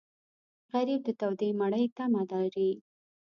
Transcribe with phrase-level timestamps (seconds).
[0.71, 2.71] غریب د تودې مړۍ تمه لري